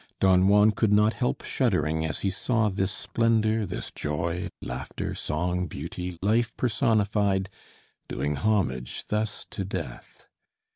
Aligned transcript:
Don 0.19 0.47
Juan 0.47 0.71
could 0.71 0.91
not 0.91 1.13
help 1.13 1.43
shuddering 1.43 2.03
as 2.05 2.21
he 2.21 2.31
saw 2.31 2.69
this 2.69 2.91
splendor, 2.91 3.67
this 3.67 3.91
joy, 3.91 4.49
laughter, 4.59 5.13
song, 5.13 5.67
beauty, 5.67 6.17
life 6.23 6.57
personified, 6.57 7.51
doing 8.07 8.37
homage 8.37 9.05
thus 9.09 9.45
to 9.51 9.63
Death. 9.63 10.27